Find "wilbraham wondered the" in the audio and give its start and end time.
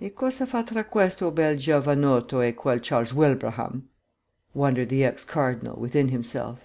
3.14-5.04